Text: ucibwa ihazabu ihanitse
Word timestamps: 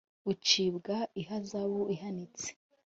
ucibwa 0.31 0.95
ihazabu 1.21 1.81
ihanitse 1.93 2.49